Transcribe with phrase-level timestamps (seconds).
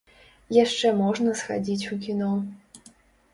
[0.63, 2.31] Яшчэ можна схадзіць у кіно.